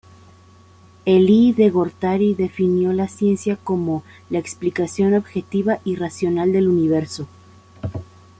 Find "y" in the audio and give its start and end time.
5.85-5.95